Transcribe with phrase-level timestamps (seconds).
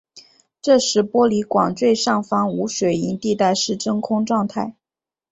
[0.63, 4.75] 这时玻璃管最上方无水银地带是真空状态。